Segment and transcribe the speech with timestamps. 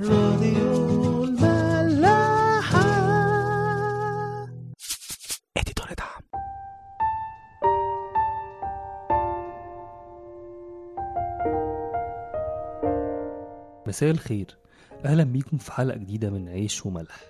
[0.00, 2.82] راديو الملاحة.
[5.56, 6.22] اديتور دعم
[13.86, 14.56] مساء الخير.
[15.04, 17.20] أهلا بيكم في حلقة جديدة من عيش وملح.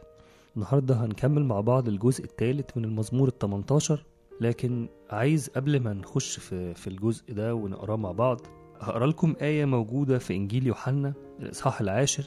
[0.56, 4.04] النهارده هنكمل مع بعض الجزء الثالث من المزمور ال 18
[4.40, 8.40] لكن عايز قبل ما نخش في في الجزء ده ونقراه مع بعض
[8.80, 12.24] هقرا لكم آية موجودة في إنجيل يوحنا الإصحاح العاشر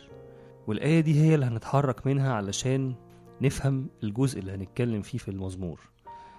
[0.67, 2.95] والآية دي هي اللي هنتحرك منها علشان
[3.41, 5.79] نفهم الجزء اللي هنتكلم فيه في المزمور.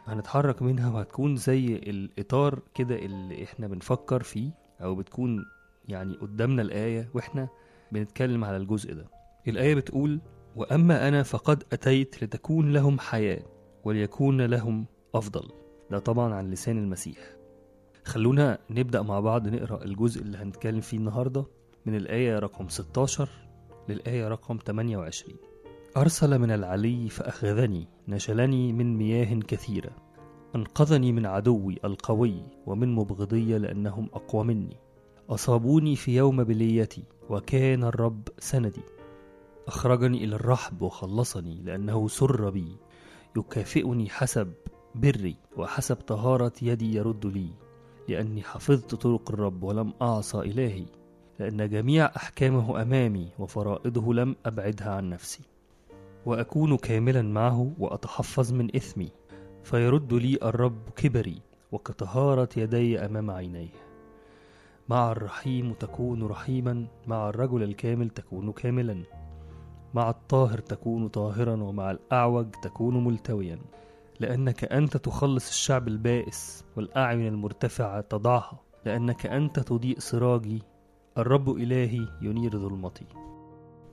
[0.06, 4.50] هنتحرك منها وهتكون زي الإطار كده اللي إحنا بنفكر فيه
[4.82, 5.44] أو بتكون
[5.88, 7.48] يعني قدامنا الآية وإحنا
[7.92, 9.06] بنتكلم على الجزء ده.
[9.48, 10.20] الآية بتقول
[10.56, 13.42] وأما أنا فقد أتيت لتكون لهم حياة
[13.84, 15.48] وليكون لهم أفضل.
[15.90, 17.18] ده طبعا عن لسان المسيح.
[18.04, 21.44] خلونا نبدأ مع بعض نقرأ الجزء اللي هنتكلم فيه النهاردة
[21.86, 23.28] من الآية رقم 16
[23.88, 25.36] للآية رقم 28
[25.96, 29.90] أرسل من العلي فأخذني نشلني من مياه كثيرة.
[30.54, 34.76] أنقذني من عدوي القوي ومن مبغضي لأنهم أقوى مني.
[35.30, 38.82] أصابوني في يوم بليتي وكان الرب سندي.
[39.66, 42.76] أخرجني إلى الرحب وخلصني لأنه سر بي.
[43.36, 44.52] يكافئني حسب
[44.94, 47.50] بري وحسب طهارة يدي يرد لي
[48.08, 50.86] لأني حفظت طرق الرب ولم أعصى إلهي.
[51.38, 55.42] لأن جميع أحكامه أمامي وفرائضه لم أبعدها عن نفسي
[56.26, 59.10] وأكون كاملا معه وأتحفظ من إثمي
[59.64, 61.42] فيرد لي الرب كبري
[61.72, 63.72] وكطهارة يدي أمام عينيه.
[64.88, 69.02] مع الرحيم تكون رحيما مع الرجل الكامل تكون كاملا
[69.94, 73.58] مع الطاهر تكون طاهرا ومع الأعوج تكون ملتويا.
[74.20, 80.62] لأنك أنت تخلص الشعب البائس والأعين المرتفعة تضعها لأنك أنت تضيء سراجي
[81.18, 83.06] الرب إلهي ينير ظلمتي.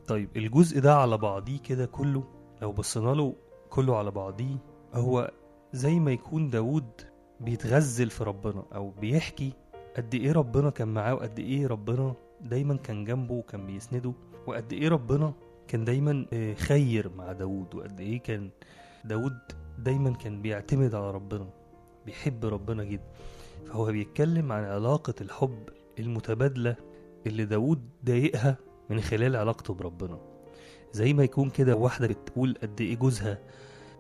[0.08, 2.24] طيب الجزء ده على بعضيه كده كله
[2.62, 3.36] لو بصينا له
[3.70, 4.56] كله على بعضيه
[4.94, 5.32] هو
[5.74, 6.90] زي ما يكون داود
[7.40, 9.54] بيتغزل في ربنا أو بيحكي
[9.98, 14.14] قد إيه ربنا كان معاه وقد إيه ربنا دايما كان جنبه وكان بيسنده
[14.48, 15.34] وقد إيه ربنا
[15.68, 18.50] كان دايما آه، خير مع داود وقد إيه كان
[19.06, 19.38] داود
[19.80, 21.48] دايما كان بيعتمد على ربنا
[22.06, 23.04] بيحب ربنا جدا.
[23.68, 25.70] فهو بيتكلم عن علاقة الحب
[26.00, 26.76] المتبادلة
[27.28, 28.58] اللي داود ضايقها
[28.90, 30.20] من خلال علاقته بربنا.
[30.92, 33.40] زي ما يكون كده واحدة بتقول قد إيه جوزها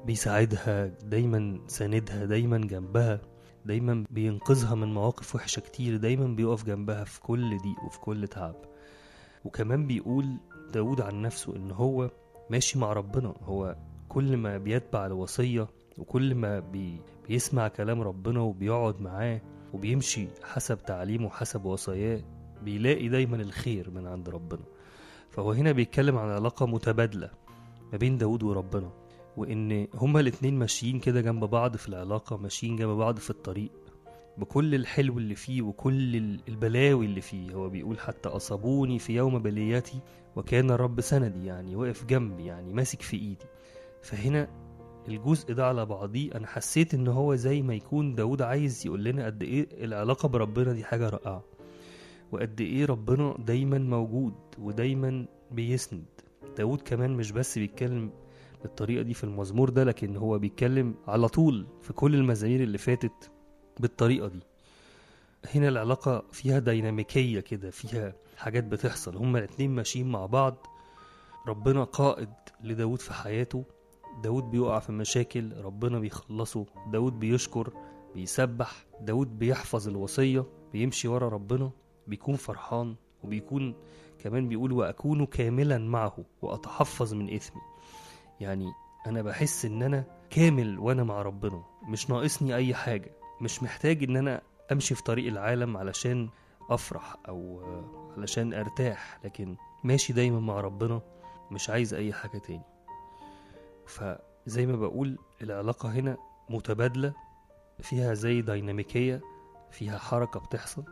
[0.06, 3.22] بيساعدها دايما ساندها دايما جنبها
[3.66, 8.56] دايما بينقذها من مواقف وحشة كتير دايما بيقف جنبها في كل ضيق وفي كل تعب.
[9.46, 10.26] وكمان بيقول
[10.74, 12.12] داود عن نفسه إن هو
[12.50, 13.34] ماشي مع ربنا.
[13.44, 13.76] هو
[14.10, 15.68] كل ما بيتبع الوصية
[15.98, 19.42] وكل ما بي بيسمع كلام ربنا وبيقعد معاه
[19.74, 22.22] وبيمشي حسب تعليمه وحسب وصاياه
[22.64, 24.64] بيلاقي دايما الخير من عند ربنا.
[25.30, 27.30] فهو هنا بيتكلم عن علاقة متبادلة
[27.92, 28.92] ما بين داود وربنا
[29.38, 33.72] وإن هما الاتنين ماشيين كده جنب بعض في العلاقة ماشيين جنب بعض في الطريق
[34.38, 37.54] بكل الحلو اللي فيه وكل ال- البلاوي اللي فيه.
[37.54, 40.00] هو بيقول حتى أصابوني في يوم بليتي
[40.36, 43.46] وكان الرب سندي يعني واقف جنبي يعني ماسك في إيدي.
[44.02, 44.48] فهنا
[45.08, 46.32] الجزء ده على بعضيه.
[46.36, 50.74] أنا حسيت إن هو زي ما يكون داود عايز يقول لنا قد إيه العلاقة بربنا
[50.74, 51.44] دي حاجة رائعة.
[52.34, 56.06] وقد إيه ربنا دايما موجود ودايما بيسند.
[56.58, 58.12] داود كمان مش بس بيتكلم
[58.62, 63.32] بالطريقة دي في المزمور ده لكن هو بيتكلم على طول في كل المزامير اللي فاتت
[63.80, 64.40] بالطريقة دي.
[65.56, 69.18] هنا العلاقة فيها ديناميكية كده فيها حاجات بتحصل.
[69.18, 70.68] هما الاتنين ماشيين مع بعض.
[71.48, 72.30] ربنا قائد
[72.64, 73.66] لداود في حياته.
[74.24, 76.66] داود بيقع في مشاكل ربنا بيخلصه.
[76.92, 77.74] داود بيشكر
[78.16, 78.86] بيسبح.
[79.02, 81.72] داود بيحفظ الوصية بيمشي ورا ربنا.
[82.08, 83.76] بيكون فرحان وبيكون
[84.20, 87.62] كمان بيقول وأكون كاملا معه وأتحفظ من إثمي.
[88.40, 88.72] يعني
[89.08, 93.12] أنا بحس إن أنا كامل وأنا مع ربنا مش ناقصني أي حاجة
[93.42, 96.30] مش محتاج إن أنا أمشي في طريق العالم علشان
[96.70, 97.62] أفرح أو
[98.18, 101.02] علشان أرتاح لكن ماشي دايما مع ربنا
[101.52, 102.64] مش عايز أي حاجة تاني.
[103.86, 106.18] فزي ما بقول العلاقة هنا
[106.50, 107.14] متبادلة
[107.80, 109.22] فيها زي ديناميكية
[109.72, 110.84] فيها حركة بتحصل.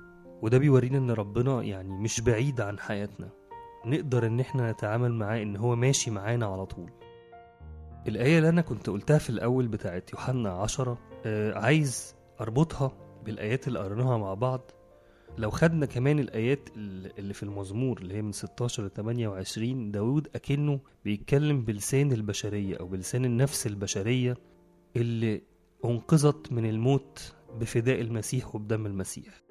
[0.42, 3.30] وده بيورينا إن ربنا يعني مش بعيد عن حياتنا.
[3.86, 6.92] نقدر إن إحنا نتعامل معاه إن هو ماشي معانا على طول.
[8.08, 12.92] الآية اللي أنا كنت قلتها في الأول بتاعت يوحنا عشرة آه عايز أربطها
[13.26, 14.72] بالآيات اللي قريناها مع بعض.
[15.38, 16.70] لو خدنا كمان الآيات
[17.20, 22.88] اللي في المزمور اللي هي من 16 ل 28 داود أكنه بيتكلم بلسان البشرية أو
[22.88, 24.38] بلسان النفس البشرية
[24.96, 25.42] اللي
[25.86, 29.42] أنقذت من الموت بفداء المسيح وبدم المسيح.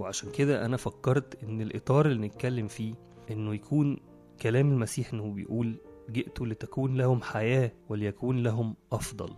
[0.00, 2.94] وعشان كده أنا فكرت إن الإطار اللي نتكلم فيه
[3.30, 3.96] إنه يكون
[4.42, 5.74] كلام المسيح إنه بيقول
[6.10, 9.34] جئت لتكون لهم حياة وليكون لهم أفضل.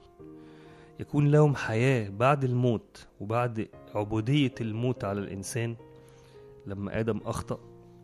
[1.01, 5.77] يكون لهم حياة بعد الموت وبعد عبودية الموت على الإنسان.
[6.67, 7.61] لما آدم أخطأ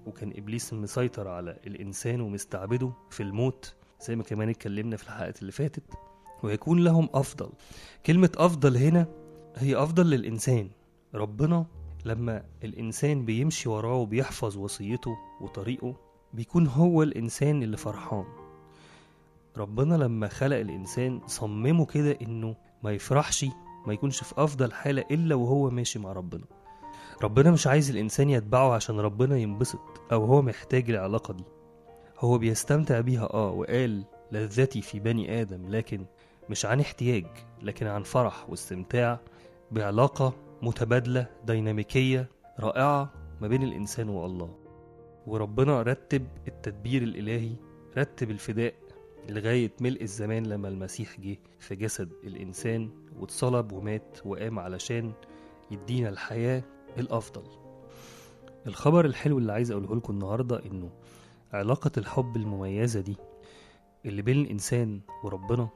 [0.06, 5.52] وكان إبليس مسيطر على الإنسان ومستعبده في الموت زي ما كمان اتكلمنا في الحلقات اللي
[5.52, 5.82] فاتت
[6.42, 7.50] ويكون لهم أفضل.
[8.06, 9.06] كلمة أفضل هنا
[9.56, 10.70] هي أفضل للإنسان.
[11.14, 11.66] ربنا
[12.04, 15.94] لما الإنسان بيمشي وراه وبيحفظ وصيته وطريقه
[16.32, 18.24] بيكون هو الإنسان اللي فرحان.
[19.56, 23.46] ربنا لما خلق الإنسان صممه كده إنه ما يفرحش
[23.86, 26.44] ما يكونش في أفضل حالة إلا وهو ماشي مع ربنا.
[27.22, 29.80] ربنا مش عايز الإنسان يتبعه عشان ربنا ينبسط
[30.12, 31.44] أو هو محتاج العلاقة دي.
[32.18, 36.04] هو بيستمتع بيها آه وقال لذتي في بني آدم لكن
[36.50, 37.26] مش عن احتياج
[37.62, 39.20] لكن عن فرح واستمتاع
[39.70, 40.32] بعلاقة
[40.62, 42.28] متبادلة ديناميكية
[42.60, 44.54] رائعة ما بين الإنسان والله.
[45.26, 47.52] وربنا رتب التدبير الإلهي
[47.98, 48.74] رتب الفداء
[49.28, 52.90] لغاية ملء الزمان لما المسيح جه في جسد الإنسان
[53.20, 55.12] واتصلب ومات وقام علشان
[55.70, 56.62] يدينا الحياة
[56.98, 57.42] الأفضل.
[58.66, 60.90] الخبر الحلو اللي عايز أقوله لكم النهاردة إنه
[61.52, 63.16] علاقة الحب المميزة دي
[64.06, 65.68] اللي بين الإنسان وربنا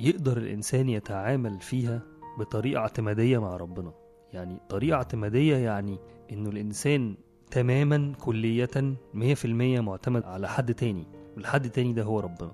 [0.00, 2.02] يقدر الإنسان يتعامل فيها
[2.38, 3.92] بطريقة اعتمادية مع ربنا.
[4.32, 5.98] يعني طريقة اعتمادية يعني
[6.32, 7.16] إنه الإنسان
[7.50, 12.52] تماما كلية مية في المية معتمد على حد تاني والحد تاني ده هو ربنا.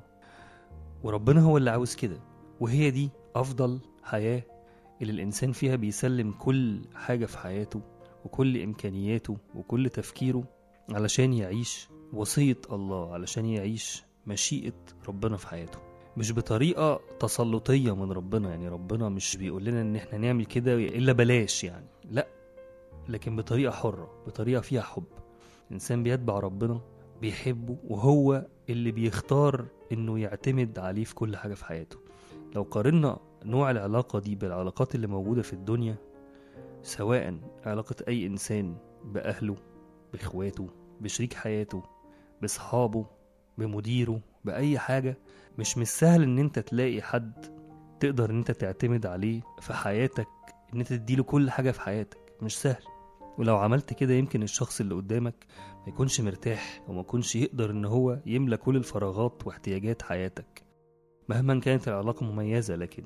[1.02, 2.16] وربنا هو اللي عاوز كده
[2.60, 4.42] وهي دي أفضل حياة
[5.02, 7.80] اللي الإنسان فيها بيسلم كل حاجة في حياته
[8.24, 10.44] وكل إمكانياته وكل تفكيره
[10.90, 14.72] علشان يعيش وصية الله علشان يعيش مشيئة
[15.08, 15.78] ربنا في حياته.
[16.16, 21.12] مش بطريقة تسلطية من ربنا يعني ربنا مش بيقول لنا إن إحنا نعمل كده إلا
[21.12, 21.86] بلاش يعني.
[22.10, 22.26] لا
[23.08, 25.04] لكن بطريقة حرة بطريقة فيها حب.
[25.68, 26.80] الانسان بيتبع ربنا
[27.20, 31.98] بيحبه وهو اللي بيختار إنه يعتمد عليه في كل حاجة في حياته.
[32.54, 35.96] لو قارنا نوع العلاقة دي بالعلاقات اللي موجودة في الدنيا
[36.82, 39.56] سواء علاقة أي إنسان بأهله
[40.12, 40.68] بإخواته
[41.00, 41.82] بشريك حياته
[42.42, 43.06] بصحابه
[43.58, 45.18] بمديره بأي حاجة
[45.58, 47.46] مش مش سهل إن أنت تلاقي حد
[48.00, 50.28] تقدر إن أنت تعتمد عليه في حياتك
[50.74, 52.18] إن أنت تديله كل حاجة في حياتك.
[52.42, 52.82] مش سهل.
[53.38, 58.20] ولو عملت كده يمكن الشخص اللي قدامك ما يكونش مرتاح وما يكونش يقدر إن هو
[58.26, 60.62] يملى كل الفراغات واحتياجات حياتك.
[61.28, 63.04] مهما كانت العلاقة مميزة لكن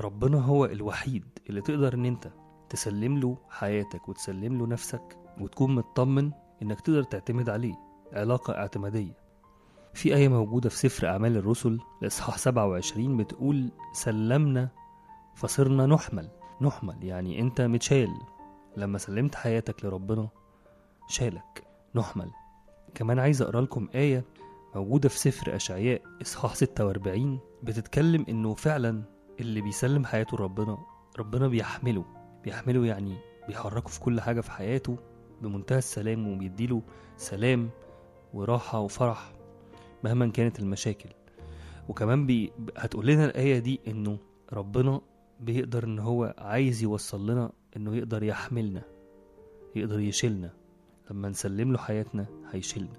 [0.00, 2.30] ربنا هو الوحيد اللي تقدر إن أنت
[2.70, 6.30] تسلم له حياتك وتسلم له نفسك وتكون مطمن
[6.62, 7.74] إنك تقدر تعتمد عليه.
[8.12, 9.19] علاقة اعتمادية.
[9.94, 14.68] في آية موجودة في سفر أعمال الرسل الإصحاح 27 بتقول سلمنا
[15.34, 16.28] فصرنا نحمل.
[16.60, 18.08] نحمل يعني أنت متشال
[18.76, 20.28] لما سلمت حياتك لربنا
[21.08, 21.64] شالك
[21.94, 22.30] نحمل.
[22.94, 24.24] كمان عايز أقرأ لكم آية
[24.74, 29.02] موجودة في سفر أشعياء إصحاح 46 بتتكلم إنه فعلا
[29.40, 30.78] اللي بيسلم حياته لربنا
[31.18, 32.04] ربنا بيحمله.
[32.44, 33.16] بيحمله يعني
[33.48, 34.96] بيحركه في كل حاجة في حياته
[35.42, 36.82] بمنتهى السلام وبيديله
[37.16, 37.70] سلام
[38.34, 39.32] وراحة وفرح.
[40.04, 41.08] مهما كانت المشاكل.
[41.88, 42.52] وكمان بي...
[42.76, 44.18] هتقول لنا الآية دي إنه
[44.52, 45.00] ربنا
[45.40, 48.82] بيقدر إن هو عايز يوصل لنا إنه يقدر يحملنا
[49.76, 50.50] يقدر يشيلنا.
[51.10, 52.98] لما نسلم له حياتنا هيشيلنا.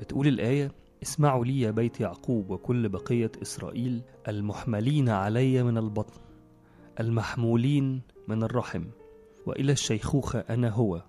[0.00, 0.72] بتقول الآية
[1.02, 6.20] اسمعوا لي يا بيت يعقوب وكل بقية إسرائيل المحملين علي من البطن
[7.00, 8.84] المحمولين من الرحم
[9.46, 11.02] وإلى الشيخوخة أنا هو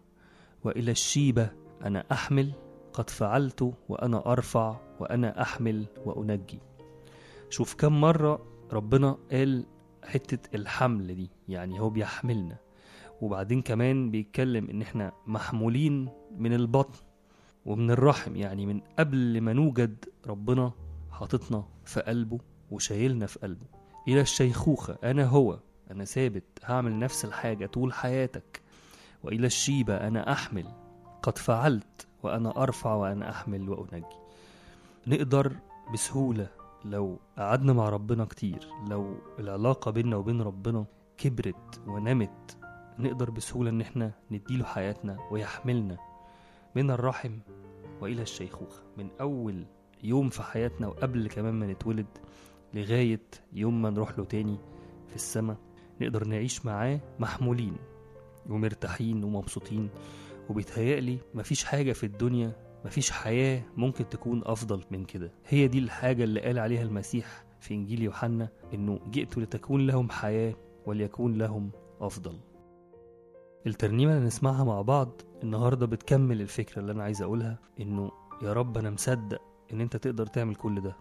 [0.63, 1.49] وإلى الشيبة
[1.85, 2.51] أنا أحمل
[2.93, 6.59] قد فعلت وأنا أرفع وأنا أحمل وأنجي.
[7.49, 9.65] شوف كم مرة ربنا قال
[10.03, 12.57] حتة الحمل دي يعني هو بيحملنا.
[13.21, 16.99] وبعدين كمان بيتكلم إن إحنا محمولين من البطن
[17.65, 20.71] ومن الرحم يعني من قبل ما نوجد ربنا
[21.11, 22.39] حاططنا في قلبه
[22.71, 23.65] وشايلنا في قلبه.
[24.07, 25.59] إلى الشيخوخة أنا هو
[25.91, 28.61] أنا ثابت هعمل نفس الحاجة طول حياتك.
[29.23, 30.65] وإلى الشيبة أنا أحمل.
[31.23, 34.20] قد فعلت وأنا أرفع وأنا أحمل وأنجي.
[35.07, 35.55] نقدر
[35.93, 36.47] بسهولة
[36.85, 40.85] لو قعدنا مع ربنا كتير لو العلاقة بيننا وبين ربنا
[41.17, 42.57] كبرت ونمت
[42.99, 45.97] نقدر بسهولة إن إحنا نديله حياتنا ويحملنا
[46.75, 47.31] من الرحم
[48.01, 48.83] وإلى الشيخوخة.
[48.97, 49.65] من أول
[50.03, 52.07] يوم في حياتنا وقبل كمان ما نتولد
[52.73, 53.21] لغاية
[53.53, 54.57] يوم ما نروح له تاني
[55.07, 55.57] في السماء
[56.01, 57.75] نقدر نعيش معاه محمولين
[58.49, 59.89] ومرتاحين ومبسوطين.
[60.49, 65.31] وبيتهيألي مفيش حاجة في الدنيا مفيش حياة ممكن تكون أفضل من كده.
[65.47, 70.53] هي دي الحاجة اللي قال عليها المسيح في إنجيل يوحنا إنه جئت لتكون لهم حياة
[70.85, 71.71] وليكون لهم
[72.01, 72.39] أفضل.
[73.67, 78.11] الترنيمة اللي نسمعها مع بعض النهاردة بتكمل الفكرة اللي أنا عايز أقولها إنه
[78.43, 79.41] يا رب أنا مصدق
[79.73, 80.95] إن أنت تقدر تعمل كل ده.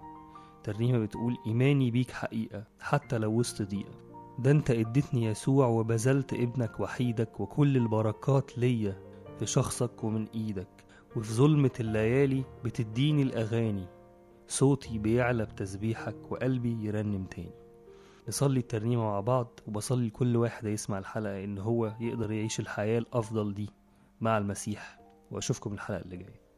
[0.65, 3.95] ترنيمة بتقول إيماني بيك حقيقة حتى لو وسط ضيقة.
[4.39, 8.97] ده أنت إديتني يسوع وبذلت ابنك وحيدك وكل البركات ليا
[9.39, 10.69] في شخصك ومن إيدك.
[11.17, 13.87] وفي ظلمة الليالي بتديني الأغاني.
[14.49, 17.55] صوتي بيعلى بتسبيحك وقلبي يرنم تاني.
[18.29, 23.55] نصلي الترنيمة مع بعض وبصلي لكل واحد هيسمع الحلقة إن هو يقدر يعيش الحياة الأفضل
[23.55, 23.71] دي
[24.21, 25.01] مع المسيح.
[25.31, 26.50] وأشوفكم الحلقة اللي جاية.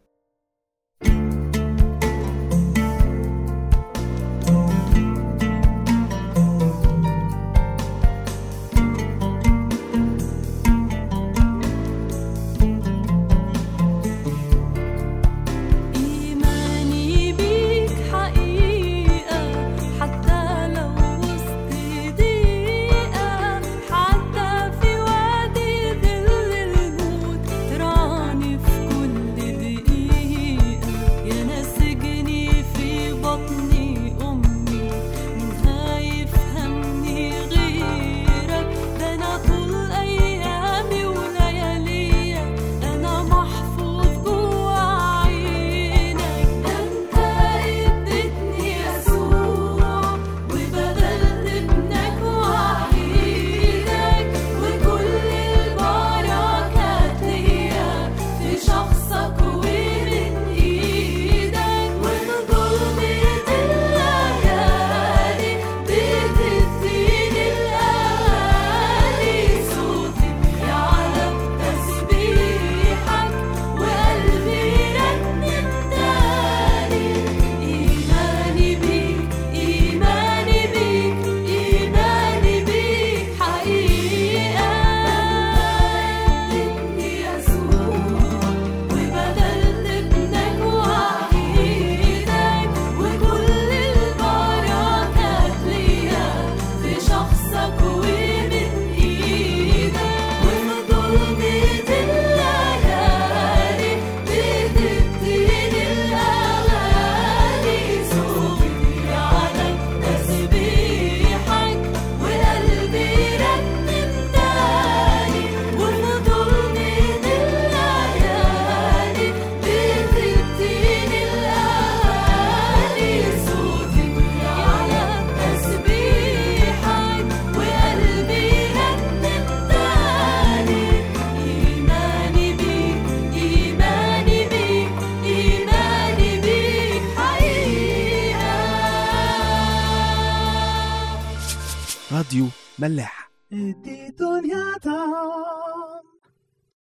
[142.82, 143.30] ملاح.
[143.52, 144.78] إيه، دي دنيا